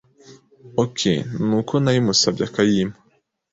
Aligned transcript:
Ok 0.83 0.99
n’uko 1.45 1.73
nayimusabye 1.83 2.43
akayinyimpa 2.45 2.99